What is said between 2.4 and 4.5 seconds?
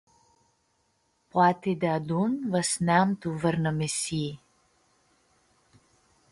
va s-neam tu vãrnã misii.